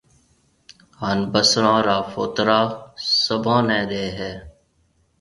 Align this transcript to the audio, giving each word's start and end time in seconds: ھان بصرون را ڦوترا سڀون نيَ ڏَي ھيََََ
ھان 0.99 1.19
بصرون 1.31 1.77
را 1.87 1.97
ڦوترا 2.11 2.59
سڀون 3.23 3.61
نيَ 3.67 3.79
ڏَي 3.89 4.05
ھيََََ 4.17 4.31